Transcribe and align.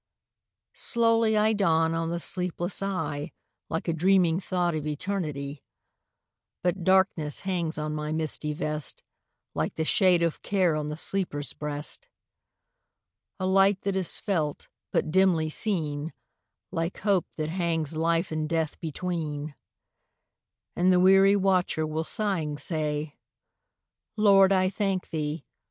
Slowly 0.73 1.37
I 1.37 1.53
dawn 1.53 1.93
on 1.93 2.09
the 2.09 2.19
sleepless 2.19 2.81
eye, 2.81 3.33
Like 3.69 3.87
a 3.87 3.93
dreaming 3.93 4.39
thought 4.39 4.73
of 4.73 4.87
eternity; 4.87 5.63
But 6.63 6.83
darkness 6.83 7.41
hangs 7.41 7.77
on 7.77 7.93
my 7.93 8.11
misty 8.11 8.51
vest, 8.51 9.03
Like 9.53 9.75
the 9.75 9.85
shade 9.85 10.23
of 10.23 10.41
care 10.41 10.75
on 10.75 10.87
the 10.87 10.97
sleeper's 10.97 11.53
breast; 11.53 12.07
A 13.39 13.45
light 13.45 13.81
that 13.81 13.95
is 13.95 14.19
felt 14.19 14.69
but 14.91 15.11
dimly 15.11 15.49
seen, 15.49 16.13
Like 16.71 16.97
hope 17.01 17.27
that 17.35 17.49
hangs 17.49 17.95
life 17.95 18.31
and 18.31 18.49
death 18.49 18.79
between; 18.79 19.53
And 20.75 20.91
the 20.91 20.99
weary 20.99 21.35
watcher 21.35 21.85
will 21.85 22.03
sighing 22.03 22.57
say, 22.57 23.19
"Lord, 24.17 24.51
I 24.51 24.67
thank 24.67 25.11
thee! 25.11 25.45